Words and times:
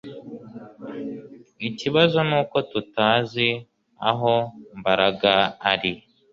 Ikibazo 1.67 2.17
nuko 2.29 2.57
tutazi 2.71 3.49
aho 4.11 4.33
Mbaraga 4.79 5.33
ari 5.71 5.91